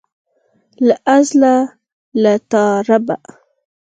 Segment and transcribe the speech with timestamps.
[0.87, 1.55] له ازله
[2.21, 3.15] له تا ربه.